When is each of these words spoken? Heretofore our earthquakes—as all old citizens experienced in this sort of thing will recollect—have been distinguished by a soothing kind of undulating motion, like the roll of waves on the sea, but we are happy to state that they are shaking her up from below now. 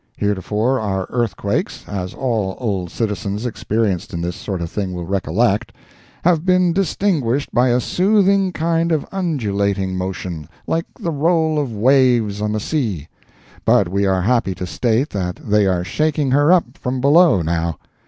Heretofore 0.17 0.79
our 0.79 1.05
earthquakes—as 1.11 2.15
all 2.15 2.57
old 2.57 2.89
citizens 2.89 3.45
experienced 3.45 4.15
in 4.15 4.21
this 4.21 4.35
sort 4.35 4.59
of 4.59 4.71
thing 4.71 4.93
will 4.93 5.05
recollect—have 5.05 6.43
been 6.43 6.73
distinguished 6.73 7.53
by 7.53 7.69
a 7.69 7.79
soothing 7.79 8.51
kind 8.51 8.91
of 8.91 9.05
undulating 9.11 9.95
motion, 9.95 10.49
like 10.65 10.85
the 10.99 11.11
roll 11.11 11.59
of 11.59 11.71
waves 11.77 12.41
on 12.41 12.51
the 12.51 12.59
sea, 12.59 13.09
but 13.63 13.89
we 13.89 14.07
are 14.07 14.23
happy 14.23 14.55
to 14.55 14.65
state 14.65 15.11
that 15.11 15.35
they 15.35 15.67
are 15.67 15.83
shaking 15.83 16.31
her 16.31 16.51
up 16.51 16.79
from 16.79 16.99
below 16.99 17.43
now. 17.43 17.77